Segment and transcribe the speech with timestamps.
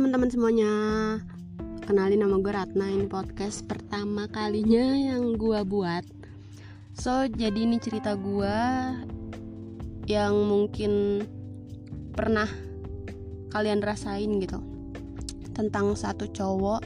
[0.00, 0.72] teman-teman semuanya.
[1.84, 6.00] Kenalin nama gue Ratna Ini podcast pertama kalinya yang gue buat.
[6.96, 8.56] So jadi ini cerita gue
[10.08, 10.92] Yang mungkin
[12.16, 12.48] pernah
[13.52, 14.64] kalian rasain gitu.
[15.52, 16.80] Tentang satu cowok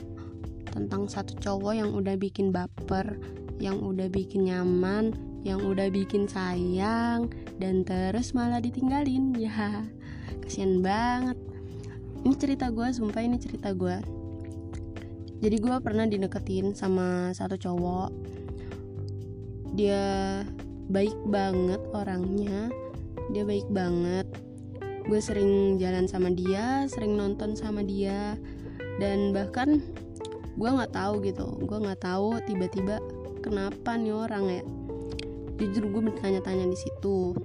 [0.75, 3.15] Tentang satu cowok yang udah bikin baper
[3.63, 5.15] Yang udah bikin nyaman
[5.47, 7.31] Yang udah bikin sayang
[7.63, 9.39] Dan terus malah ditinggalin.
[9.39, 9.87] Ya
[10.43, 11.54] kasihan banget
[12.25, 14.25] ini cerita gue sumpah ini cerita gue
[15.45, 18.09] jadi gue pernah dideketin sama satu cowok.
[19.77, 20.41] Dia
[20.89, 22.73] baik banget orangnya.
[23.29, 24.25] Dia baik banget.
[25.05, 28.41] Gue sering jalan sama dia sering nonton sama dia.
[28.97, 29.85] Dan bahkan
[30.57, 33.05] gue nggak tahu gitu gue nggak tahu tiba-tiba
[33.45, 34.63] kenapa nih orang ya.
[35.61, 37.37] Jujur gue bertanya-tanya di situ.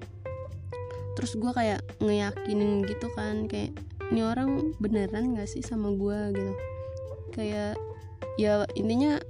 [1.19, 3.75] Terus gue kayak ngeyakinin gitu kan kayak
[4.09, 6.53] ini orang beneran gak sih sama gue gitu.
[7.29, 7.77] Kayak
[8.41, 9.21] ya intinya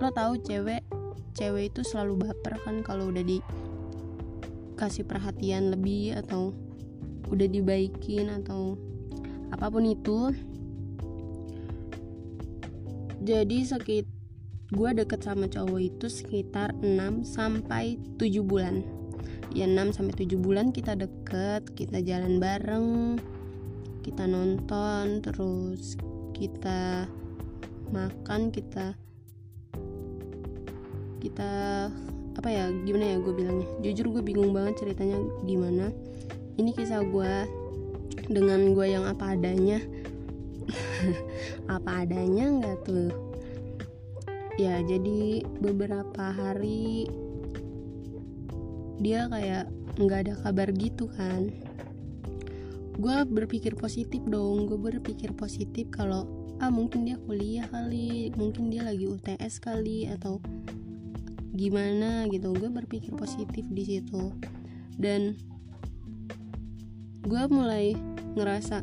[0.00, 0.86] lo tahu cewek
[1.34, 6.54] cewek itu selalu baper kan kalau udah dikasih perhatian lebih atau
[7.30, 8.78] udah dibaikin atau
[9.50, 10.30] apa pun itu.
[13.20, 14.06] Jadi sekit
[14.70, 18.86] gue deket sama cowok itu sekitar 6 sampai 7 bulan.
[19.50, 23.18] Ya 6 sampai 7 bulan kita deket kita jalan bareng
[24.10, 25.94] kita nonton terus
[26.34, 27.06] kita
[27.94, 28.98] makan kita
[31.22, 31.52] kita
[32.34, 33.68] apa ya gimana ya gue bilangnya?
[33.86, 35.14] Jujur gue bingung banget ceritanya
[35.46, 35.94] gimana.
[36.58, 37.34] Ini kisah gue
[38.26, 39.78] dengan gue yang apa adanya.
[41.66, 43.10] Apa adanya nggak tuh?
[44.58, 47.10] Ya jadi beberapa hari
[49.02, 51.69] dia kayak nggak ada kabar gitu kan
[53.00, 56.28] gue berpikir positif dong gue berpikir positif kalau
[56.60, 60.36] ah mungkin dia kuliah kali mungkin dia lagi UTS kali atau
[61.54, 62.54] gimana gitu.
[62.54, 64.32] Gue berpikir positif di situ.
[64.96, 65.34] Dan
[67.20, 67.92] gue mulai
[68.32, 68.80] ngerasa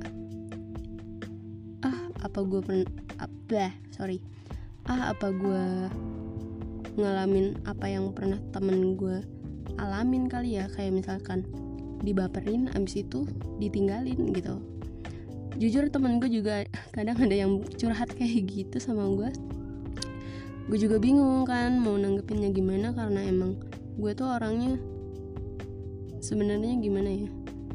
[1.81, 4.22] ah apa gue pernah apa sorry.
[4.88, 5.66] Ah apa gue
[6.97, 9.23] ngalamin apa yang pernah temen gue
[9.79, 10.69] alamin kali ya?
[10.69, 11.47] Kayak misalkan
[12.02, 13.25] dibaperin abis itu
[13.62, 14.62] ditinggalin gitu.
[15.58, 16.66] Jujur temen gue juga
[16.96, 19.31] kadang ada yang curhat kayak gitu sama gue
[20.68, 23.56] gue juga bingung kan mau nanggepinnya gimana karena emang
[23.96, 24.75] gue tuh orangnya
[26.19, 27.31] sebenarnya gimana ya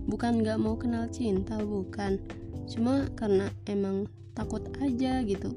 [0.06, 2.18] bukan nggak mau kenal cinta bukan.
[2.66, 5.54] Cuma karena emang takut aja gitu.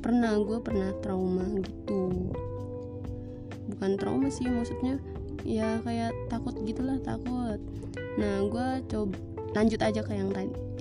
[0.00, 2.30] Pernah gue pernah trauma gitu.
[3.66, 5.02] Bukan trauma sih maksudnya
[5.46, 7.62] ya kayak takut gitulah takut.
[8.18, 9.14] Nah gue coba
[9.54, 10.30] lanjut aja ke yang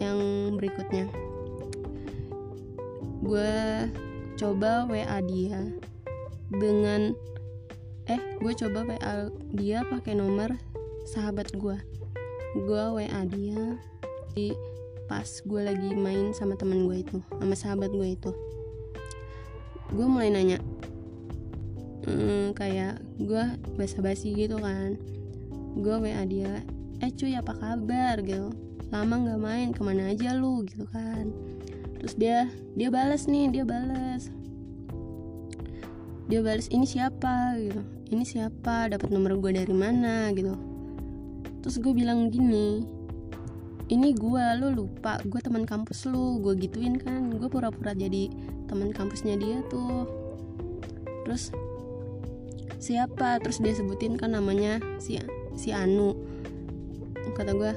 [0.01, 0.19] yang
[0.57, 1.05] berikutnya.
[3.21, 3.53] Gue
[4.35, 5.61] coba wa dia
[6.49, 7.13] dengan
[8.09, 8.97] eh gue coba wa
[9.53, 10.57] dia pakai nomor
[11.05, 11.77] sahabat gue
[12.55, 13.77] gue wa dia
[14.33, 14.51] di
[15.05, 18.31] pas gue lagi main sama temen gue itu sama sahabat gue itu.
[19.93, 20.57] Gue mulai nanya
[22.05, 23.43] hmm, kayak gue
[23.75, 24.97] basa-basi gitu kan.
[25.75, 26.63] Gue wa dia
[27.03, 28.21] eh cuy apa kabar?
[28.23, 28.53] Gitu.
[28.93, 30.63] Lama nggak main ke mana aja lu?
[30.63, 31.33] Gitu kan.
[31.99, 32.37] Terus dia
[32.77, 34.29] dia balas nih dia balas
[36.25, 37.53] dia balas ini siapa?
[37.57, 37.81] Gitu.
[38.13, 38.89] Ini siapa?
[38.89, 40.33] Dapat nomor gue dari mana?
[40.33, 40.53] Gitu.
[41.61, 42.85] Terus gue bilang gini
[43.85, 46.41] ini gue lu lupa gue teman kampus lu.
[46.41, 48.29] Gue gituin kan gue pura-pura jadi
[48.65, 50.09] teman kampusnya dia tuh.
[51.25, 51.53] Terus
[52.85, 53.41] siapa?
[53.41, 55.17] Terus dia sebutin kan namanya si
[55.57, 56.13] si Anu.
[57.33, 57.73] Kata gue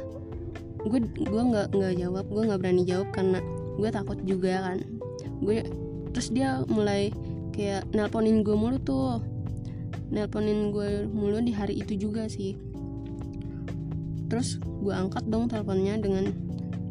[0.85, 3.41] gue gue nggak nggak jawab gue nggak berani jawab karena
[3.81, 4.79] gue takut juga kan.
[5.41, 5.65] Gue
[6.13, 7.09] terus dia mulai
[7.57, 9.25] kayak nelponin gue mulu tuh.
[10.13, 12.53] Nelponin gue mulu di hari itu juga sih.
[14.29, 16.29] Terus gue angkat dong teleponnya dengan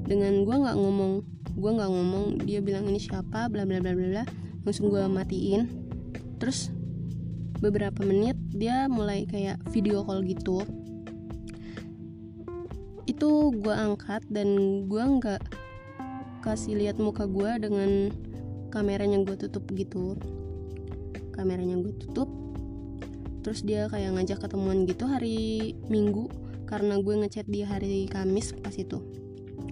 [0.09, 1.21] dengan gue nggak ngomong
[1.53, 2.25] gue nggak ngomong.
[2.41, 3.45] Dia bilang ini siapa?
[3.47, 4.23] Bla bla bla bla bla.
[4.65, 5.69] Langsung gue matiin.
[6.37, 6.76] Terus
[7.57, 10.61] beberapa menit dia mulai kayak video call gitu.
[13.07, 14.49] Itu gue angkat dan
[14.85, 15.41] gue nggak
[16.45, 18.13] kasih lihat muka gue dengan
[18.69, 20.13] kameranya gue tutup gitu.
[21.33, 22.29] Kameranya gue tutup
[23.47, 26.27] terus dia kayak ngajak ketemuan gitu hari minggu
[26.67, 28.99] karena gue ngechat di hari Kamis pas itu.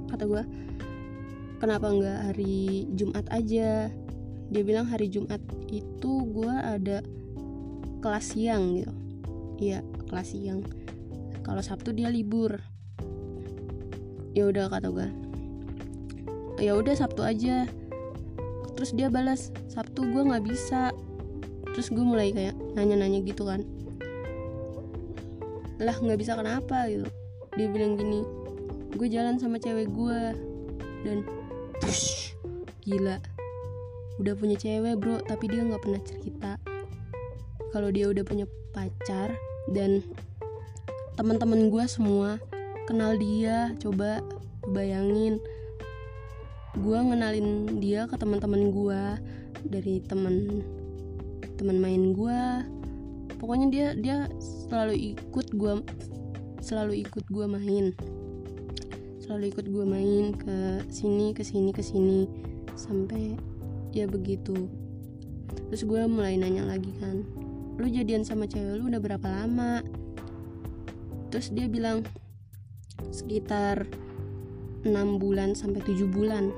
[0.07, 0.43] Kata gue
[1.59, 3.91] kenapa nggak hari Jumat aja?
[4.47, 7.03] Dia bilang hari Jumat itu gue ada
[8.05, 8.93] kelas siang gitu.
[9.57, 10.61] Iya kelas siang.
[11.41, 12.61] Kalau Sabtu dia libur.
[14.37, 15.25] Ya udah kata gue
[16.59, 17.67] ya udah sabtu aja.
[18.75, 20.91] Terus dia balas sabtu gue nggak bisa.
[21.75, 23.63] Terus gue mulai kayak nanya-nanya gitu kan.
[25.79, 26.87] Lah nggak bisa kenapa?
[26.87, 27.07] gitu.
[27.55, 28.23] Dia bilang gini
[28.95, 30.19] gue jalan sama cewek gue
[31.03, 31.27] dan
[31.83, 32.31] tush,
[32.87, 33.19] gila.
[34.15, 36.55] Udah punya cewek bro tapi dia nggak pernah cerita
[37.75, 39.35] kalau dia udah punya pacar
[39.75, 39.99] dan
[41.19, 42.39] teman-teman gue semua
[42.87, 44.23] kenal dia coba
[44.71, 45.43] bayangin.
[46.79, 49.01] Gue ngenalin dia ke teman-teman gue
[49.67, 50.63] dari teman
[51.59, 52.39] teman main gue
[53.43, 54.17] pokoknya dia dia
[54.71, 55.83] selalu ikut gue
[56.63, 57.91] selalu ikut gue main.
[59.19, 62.23] Selalu ikut gue main ke sini ke sini ke sini
[62.79, 63.35] sampai
[63.91, 64.71] ya begitu.
[65.67, 67.44] Terus gue mulai nanya lagi kan
[67.75, 69.83] lu jadian sama cewek lu udah berapa lama?
[71.31, 72.07] Terus dia bilang
[73.11, 73.83] sekitar
[74.87, 76.55] 6 bulan sampai 7 bulan.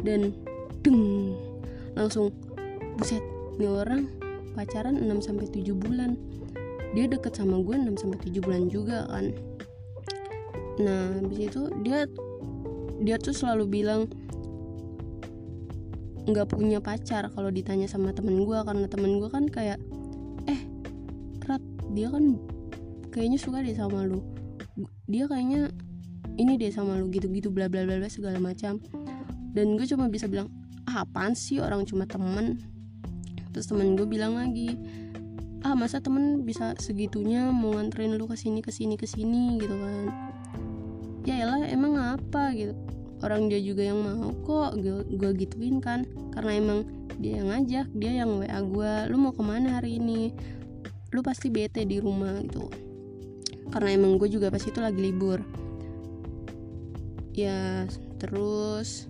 [0.00, 0.32] Dan
[0.86, 1.34] deng
[1.98, 2.30] langsung
[2.96, 3.20] buset
[3.58, 4.06] nih orang
[4.54, 6.14] pacaran 6 sampai 7 bulan.
[6.94, 9.34] Dia deket sama gue 6 sampai 7 bulan juga kan.
[10.80, 12.06] Nah habis itu dia
[13.00, 14.06] dia tuh selalu bilang
[16.30, 19.80] nggak punya pacar kalau ditanya sama temen gue karena temen gue kan kayak
[21.90, 22.38] dia kan
[23.10, 24.22] kayaknya suka deh sama lu.
[25.10, 25.74] Dia kayaknya
[26.38, 28.78] ini deh sama lu gitu-gitu bla bla bla segala macam.
[29.50, 30.48] Dan gue cuma bisa bilang
[30.86, 32.62] ah, apaan sih orang cuma temen?
[33.50, 34.78] Terus temen gue bilang lagi
[35.60, 39.58] ah masa temen bisa segitunya mau nganterin lu ke sini ke sini ke sini?
[39.58, 40.06] Gitu kan.
[41.26, 42.54] Ya elah emang apa?
[42.54, 42.72] Gitu.
[43.20, 46.06] Orang dia juga yang mau kok gue gituin kan.
[46.30, 46.80] Karena emang
[47.20, 50.32] dia yang ngajak dia yang wa gue lu mau ke mana hari ini
[51.10, 52.70] lu pasti bete di rumah gitu.
[53.70, 55.42] Karena emang gue juga pas itu lagi libur.
[57.34, 57.86] Ya
[58.18, 59.06] terus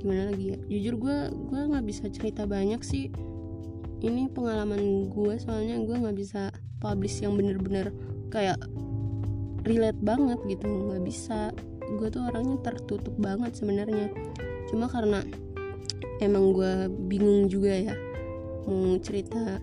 [0.00, 0.58] gimana lagi ya?
[0.68, 3.12] Jujur gue gue nggak bisa cerita banyak sih.
[4.00, 7.92] Ini pengalaman gue soalnya gue nggak bisa publish yang bener-bener
[8.32, 8.60] kayak
[9.68, 10.68] relate banget gitu.
[10.68, 11.52] Nggak bisa.
[12.00, 14.08] Gue tuh orangnya tertutup banget sebenarnya.
[14.72, 15.20] Cuma karena
[16.20, 17.96] emang gue bingung juga ya
[18.68, 19.58] mau cerita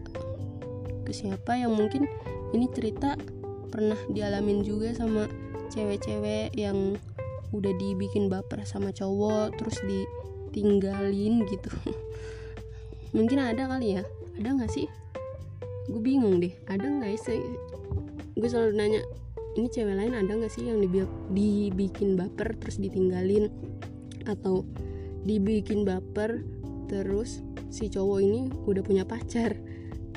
[1.07, 2.03] ke siapa yang mungkin
[2.51, 3.15] ini cerita
[3.71, 5.23] pernah dialamin juga sama
[5.71, 6.99] cewek-cewek yang
[7.55, 10.03] udah dibikin baper sama cowok terus di
[10.51, 11.71] tinggalin gitu.
[13.15, 14.03] Mungkin ada kali ya.
[14.35, 14.87] Ada nggak sih?
[15.87, 16.51] Gue bingung deh.
[16.67, 17.39] Ada nggak sih?
[18.35, 19.01] Gue selalu nanya
[19.55, 23.47] ini cewek lain ada nggak sih yang dibikin baper terus ditinggalin?
[24.27, 24.67] Atau
[25.23, 26.43] dibikin baper
[26.91, 29.59] terus si cowok ini udah punya pacar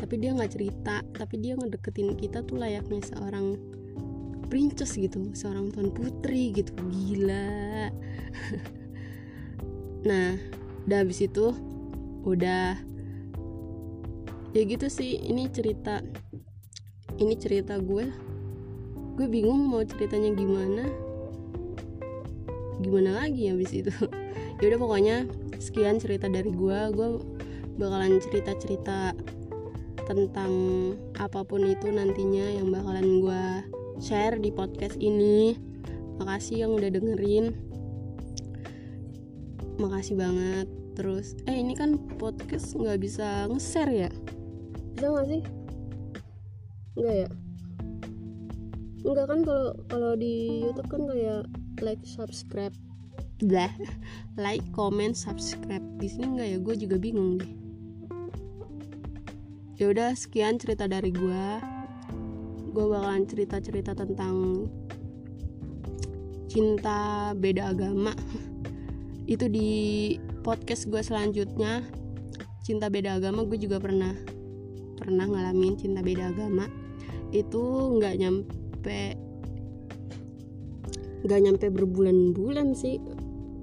[0.01, 3.61] tapi dia nggak cerita tapi dia ngedeketin kita tuh layaknya seorang
[4.51, 6.75] princess gitu seorang tuan putri gitu.
[6.89, 7.89] Gila.
[10.01, 10.33] Nah
[10.89, 11.53] udah habis itu
[12.25, 12.73] udah.
[14.57, 16.01] Ya gitu sih ini cerita
[17.21, 18.09] ini cerita gue.
[19.21, 20.89] Gue bingung mau ceritanya gimana.
[22.81, 23.93] Gimana lagi habis itu?
[24.61, 25.17] Ya udah pokoknya
[25.57, 26.79] sekian cerita dari gue.
[26.97, 27.21] Gue
[27.77, 29.13] bakalan cerita cerita
[30.11, 30.53] tentang
[31.23, 33.45] apa pun itu nantinya yang bakalan gue
[34.03, 35.55] share di podcast ini.
[36.19, 37.55] Makasih yang udah dengerin.
[39.79, 40.67] Makasih banget.
[40.99, 44.11] Terus eh ini kan podcast nggak bisa nge-share ya?
[44.99, 45.43] Bisa nggak sih?
[46.99, 47.29] Nggak ya?
[49.07, 51.47] Nggak kan kalau kalau di YouTube kan kayak
[51.87, 52.75] like subscribe.
[53.47, 53.71] Lah
[54.35, 55.87] like comment subscribe.
[56.03, 56.59] Di sini nggak ya?
[56.59, 57.60] Gue juga bingung deh
[59.81, 61.45] ya udah sekian cerita dari gue
[62.71, 64.69] gue bakalan cerita cerita tentang
[66.53, 68.13] cinta beda agama.
[69.25, 71.81] Itu di podcast gue selanjutnya.
[72.61, 74.13] Cinta beda agama gue juga pernah
[75.01, 76.69] pernah ngalamin cinta beda agama.
[77.33, 79.01] Itu nggak nyampe
[81.25, 83.01] nggak nyampe berbulan-bulan sih.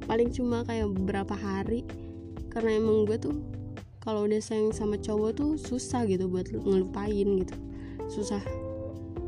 [0.09, 1.85] Paling cuma kayak beberapa hari.
[2.49, 3.56] Karena emang gue tuh
[4.07, 7.55] kalau udah sayang sama cowok tuh susah gitu buat ngelupain gitu.
[8.07, 8.39] Susah.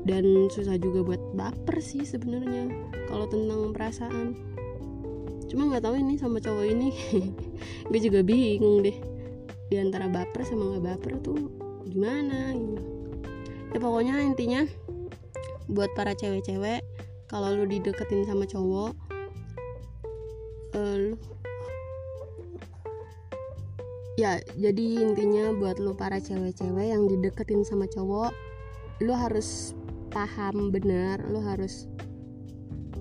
[0.07, 2.71] Dan susah juga buat baper sih sebenarnya
[3.11, 4.39] kalau tentang perasaan.
[5.51, 6.95] Cuma nggak tahu ini sama cowok ini.
[7.91, 8.95] Gue juga bingung deh.
[9.67, 11.51] Di antara baper sama nggak baper tuh
[11.83, 12.79] gimana gitu.
[13.75, 14.63] Ya pokoknya intinya
[15.67, 16.87] buat para cewek-cewek
[17.27, 18.95] kalau lu dideketin sama cowok
[20.71, 21.13] uh,
[24.19, 28.35] ya jadi intinya buat lu para cewek-cewek yang dideketin sama cowok
[28.99, 29.71] lu harus
[30.11, 31.87] paham benar lu harus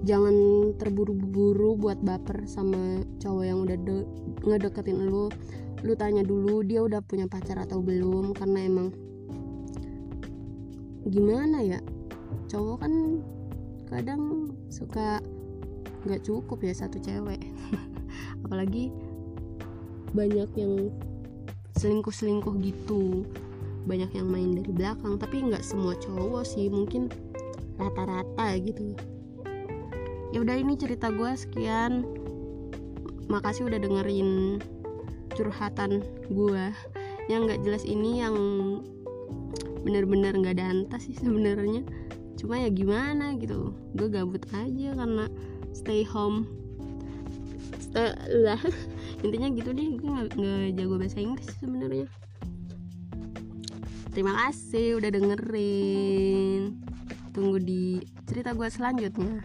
[0.06, 4.06] jangan terburu-buru buat baper sama cowok yang udah de
[4.46, 5.26] ngedeketin lu
[5.86, 8.34] lu tanya dulu dia udah punya pacar atau belum?
[8.34, 8.88] Karena emang
[11.06, 11.78] gimana ya?
[12.50, 12.92] Cowok kan
[13.86, 15.22] kadang suka
[16.06, 17.38] nggak cukup ya satu cewek.
[18.44, 18.90] Apalagi
[20.12, 20.92] banyak yang
[21.78, 23.24] selingkuh-selingkuh gitu.
[23.88, 26.68] Banyak yang main dari belakang tapi nggak semua cowok sih.
[26.68, 27.08] Mungkin
[27.78, 28.92] rata-rata gitu.
[30.34, 32.04] Ya udah ini cerita gue sekian.
[33.28, 34.60] Makasih udah dengerin
[35.36, 36.64] curhatan gue
[37.28, 38.36] yang nggak jelas ini yang
[39.84, 41.84] bener-bener nggak -bener ada antas sih sebenarnya.
[42.40, 43.72] Cuma ya gimana gitu.
[43.94, 45.26] Gue gabut aja karena
[45.72, 46.48] stay home
[47.94, 48.60] lah.
[49.24, 52.06] Intinya gitu deh gue nggak jago bahasa Inggris sebenarnya.
[54.12, 56.74] Terima kasih udah dengerin.
[57.30, 59.44] Tunggu di cerita gue selanjutnya